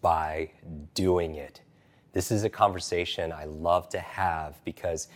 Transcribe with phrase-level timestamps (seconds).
[0.00, 0.50] by
[0.94, 1.62] doing it.
[2.12, 5.08] This is a conversation I love to have because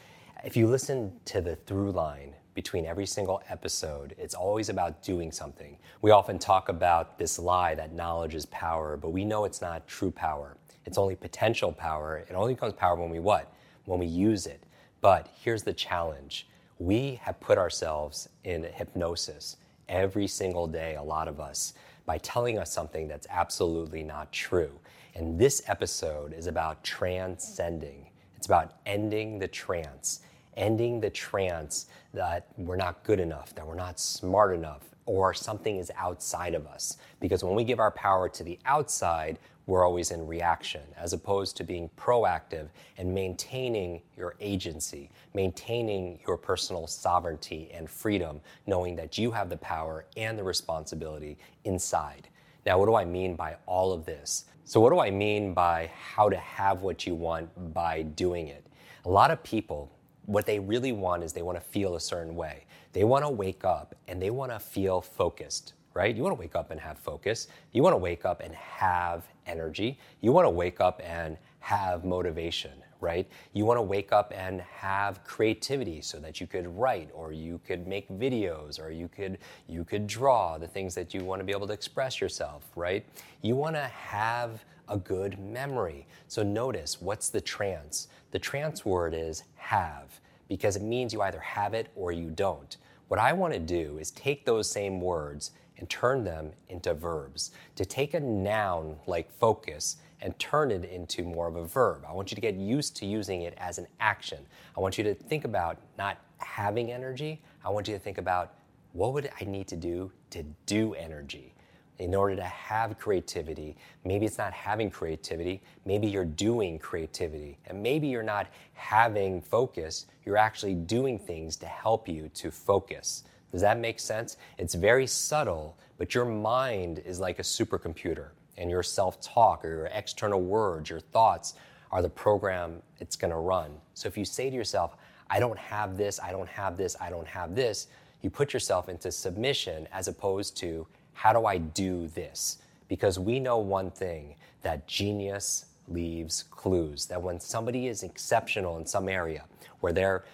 [0.45, 5.33] if you listen to the through line between every single episode, it's always about doing
[5.33, 5.79] something.
[6.01, 9.87] We often talk about this lie that knowledge is power, but we know it's not
[9.87, 10.57] true power.
[10.85, 12.25] It's only potential power.
[12.29, 13.55] It only becomes power when we what?
[13.85, 14.65] When we use it.
[15.01, 16.49] But here's the challenge.
[16.79, 19.57] We have put ourselves in hypnosis
[19.89, 21.75] every single day, a lot of us
[22.07, 24.79] by telling us something that's absolutely not true.
[25.15, 28.09] And this episode is about transcending.
[28.37, 30.21] It's about ending the trance,
[30.57, 35.77] ending the trance that we're not good enough, that we're not smart enough, or something
[35.77, 36.97] is outside of us.
[37.21, 41.57] Because when we give our power to the outside, we're always in reaction, as opposed
[41.57, 42.69] to being proactive
[42.99, 49.57] and maintaining your agency, maintaining your personal sovereignty and freedom, knowing that you have the
[49.59, 52.29] power and the responsibility inside.
[52.67, 54.47] Now, what do I mean by all of this?
[54.65, 58.67] So, what do I mean by how to have what you want by doing it?
[59.05, 59.91] A lot of people,
[60.27, 62.65] what they really want is they want to feel a certain way.
[62.93, 66.15] They want to wake up and they want to feel focused right?
[66.15, 67.49] You want to wake up and have focus.
[67.73, 69.99] You want to wake up and have energy.
[70.21, 73.29] You want to wake up and have motivation, right?
[73.53, 77.61] You want to wake up and have creativity so that you could write or you
[77.67, 81.45] could make videos or you could you could draw the things that you want to
[81.45, 83.05] be able to express yourself, right?
[83.43, 86.07] You want to have a good memory.
[86.29, 88.09] So notice what's the trance?
[88.33, 92.77] The trance word is have because it means you either have it or you don't.
[93.09, 95.53] What I want to do is take those same words
[95.83, 97.51] and turn them into verbs.
[97.75, 102.05] To take a noun like focus and turn it into more of a verb.
[102.09, 104.39] I want you to get used to using it as an action.
[104.77, 107.43] I want you to think about not having energy.
[107.65, 108.55] I want you to think about
[108.93, 111.53] what would I need to do to do energy?
[111.99, 117.59] In order to have creativity, maybe it's not having creativity, maybe you're doing creativity.
[117.67, 123.25] And maybe you're not having focus, you're actually doing things to help you to focus.
[123.53, 124.37] Does that make sense?
[124.59, 129.69] It's very subtle, but your mind is like a supercomputer, and your self talk or
[129.69, 131.55] your external words, your thoughts
[131.91, 133.71] are the program it's to run.
[133.95, 134.97] So if you say to yourself,
[135.29, 137.87] I don't have this, I don't have this, I don't have this,
[138.23, 142.59] you put yourself into submission as opposed to, how do I do this?
[142.89, 148.87] Because we know one thing that genius leaves clues, that when somebody is exceptional in
[148.87, 149.45] some area,
[149.81, 150.25] where they're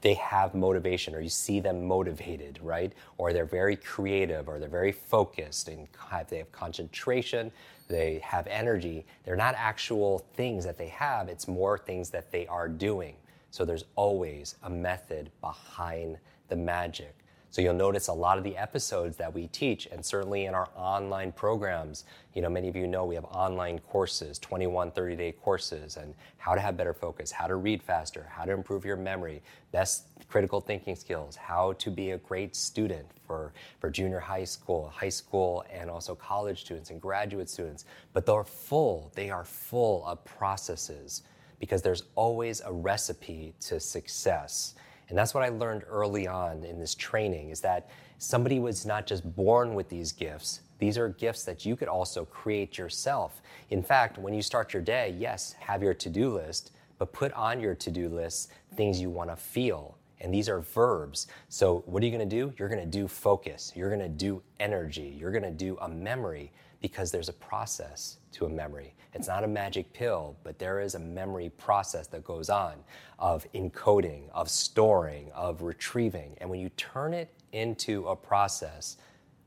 [0.00, 2.92] they have motivation or you see them motivated, right?
[3.18, 7.50] Or they're very creative or they're very focused and have, they have concentration,
[7.88, 9.06] they have energy.
[9.24, 13.16] They're not actual things that they have, it's more things that they are doing.
[13.50, 16.18] So there's always a method behind
[16.48, 17.14] the magic.
[17.52, 20.70] So you'll notice a lot of the episodes that we teach, and certainly in our
[20.74, 25.32] online programs, you know, many of you know we have online courses, 21, 30 day
[25.32, 28.96] courses, and how to have better focus, how to read faster, how to improve your
[28.96, 34.44] memory, best critical thinking skills, how to be a great student for, for junior high
[34.44, 37.84] school, high school, and also college students and graduate students.
[38.14, 41.22] But they're full, they are full of processes
[41.60, 44.74] because there's always a recipe to success.
[45.12, 49.06] And that's what I learned early on in this training is that somebody was not
[49.06, 50.62] just born with these gifts.
[50.78, 53.42] These are gifts that you could also create yourself.
[53.68, 57.60] In fact, when you start your day, yes, have your to-do list, but put on
[57.60, 59.98] your to-do list things you want to feel.
[60.22, 61.26] And these are verbs.
[61.50, 62.54] So what are you going to do?
[62.56, 63.70] You're going to do focus.
[63.76, 65.14] You're going to do energy.
[65.20, 66.52] You're going to do a memory
[66.82, 68.94] because there's a process to a memory.
[69.14, 72.74] It's not a magic pill, but there is a memory process that goes on
[73.18, 76.36] of encoding, of storing, of retrieving.
[76.40, 78.96] And when you turn it into a process,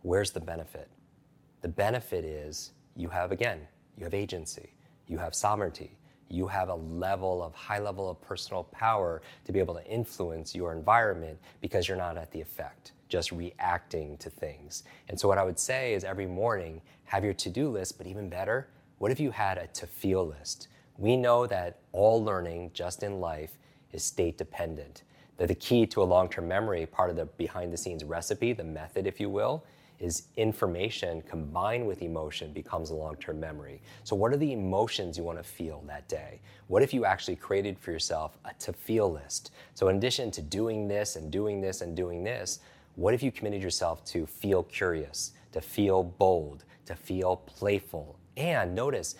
[0.01, 0.89] where's the benefit?
[1.61, 3.59] The benefit is you have, again,
[3.97, 4.73] you have agency,
[5.07, 5.97] you have sovereignty,
[6.29, 10.55] you have a level of high level of personal power to be able to influence
[10.55, 14.83] your environment because you're not at the effect just reacting to things.
[15.07, 18.07] And so, what I would say is every morning, have your to do list, but
[18.07, 18.67] even better,
[18.97, 20.67] what if you had a to feel list?
[20.97, 23.57] We know that all learning just in life
[23.93, 25.03] is state dependent.
[25.37, 28.51] That the key to a long term memory, part of the behind the scenes recipe,
[28.51, 29.63] the method, if you will,
[29.97, 33.81] is information combined with emotion becomes a long term memory.
[34.03, 36.41] So, what are the emotions you want to feel that day?
[36.67, 39.51] What if you actually created for yourself a to feel list?
[39.73, 42.59] So, in addition to doing this and doing this and doing this,
[42.95, 48.19] what if you committed yourself to feel curious, to feel bold, to feel playful?
[48.37, 49.15] And notice,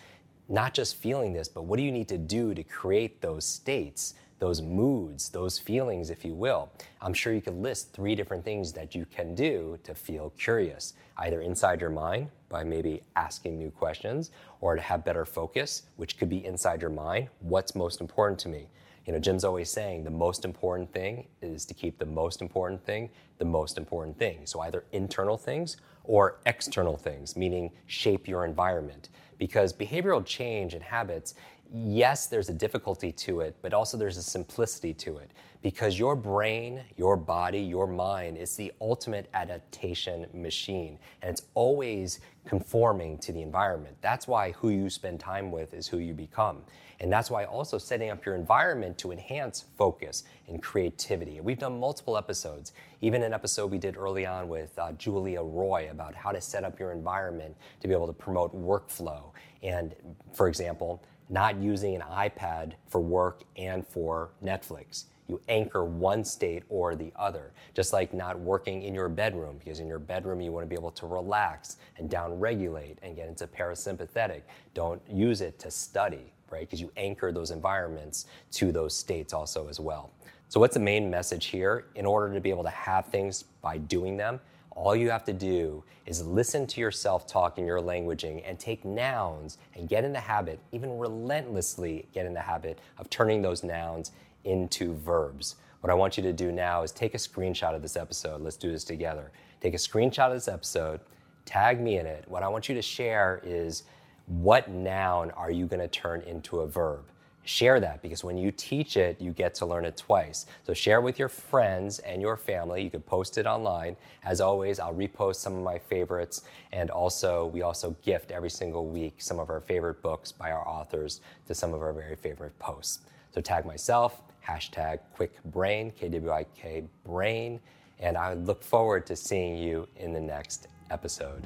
[0.48, 4.14] not just feeling this, but what do you need to do to create those states?
[4.40, 6.70] those moods, those feelings, if you will.
[7.02, 10.94] I'm sure you could list three different things that you can do to feel curious,
[11.18, 14.32] either inside your mind by maybe asking new questions,
[14.62, 17.30] or to have better focus, which could be inside your mind.
[17.40, 18.68] What's most important to me?
[19.06, 22.84] You know, Jim's always saying the most important thing is to keep the most important
[22.86, 24.40] thing the most important thing.
[24.46, 29.10] So either internal things or external things, meaning shape your environment.
[29.38, 31.36] Because behavioral change and habits
[31.74, 35.32] yes, there's a difficulty to it, but also there's a simplicity to it
[35.62, 42.20] because your brain, your body, your mind is the ultimate adaptation machine and it's always
[42.46, 43.96] conforming to the environment.
[44.02, 46.62] That's why who you spend time with is who you become.
[47.00, 51.42] And that's why also setting up your environment to enhance focus and creativity.
[51.42, 52.72] We've done multiple episodes,
[53.02, 56.64] even an episode we did early on with uh, Julia Roy about how to set
[56.64, 59.32] up your environment to be able to promote workflow.
[59.62, 59.94] And
[60.34, 65.06] for example, not using an iPad for work and for Netflix.
[65.28, 69.80] You anchor one state or the other, just like not working in your bedroom, because
[69.80, 73.48] in your bedroom you want to be able to relax and downregulate and get into
[73.48, 74.42] parasympathetic.
[74.76, 76.62] Don't use it to study, right?
[76.62, 80.12] Because you anchor those environments to those states also as well.
[80.48, 81.86] So, what's the main message here?
[81.96, 84.40] In order to be able to have things by doing them,
[84.76, 88.84] all you have to do is listen to yourself talk in your languaging and take
[88.84, 93.64] nouns and get in the habit, even relentlessly get in the habit of turning those
[93.64, 94.12] nouns
[94.44, 95.56] into verbs.
[95.80, 98.42] What I want you to do now is take a screenshot of this episode.
[98.42, 99.32] Let's do this together.
[99.62, 101.00] Take a screenshot of this episode,
[101.46, 102.26] tag me in it.
[102.28, 103.84] What I want you to share is
[104.28, 107.06] what noun are you going to turn into a verb?
[107.46, 110.48] Share that because when you teach it, you get to learn it twice.
[110.66, 112.84] So share with your friends and your family.
[112.84, 113.96] You can post it online.
[114.24, 116.42] As always, I'll repost some of my favorites.
[116.74, 120.68] And also, we also gift every single week some of our favorite books by our
[120.68, 123.02] authors to some of our very favorite posts.
[123.32, 127.60] So tag myself, hashtag KwikBrain, K-W-I-K brain.
[128.00, 131.46] And I look forward to seeing you in the next episode.